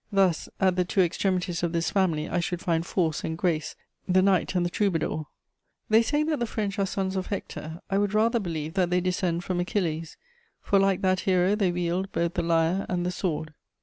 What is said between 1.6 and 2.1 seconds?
of this